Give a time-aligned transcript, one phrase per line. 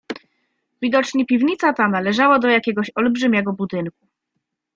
[0.81, 4.07] "Widocznie piwnica ta należała do jakiegoś olbrzymiego budynku."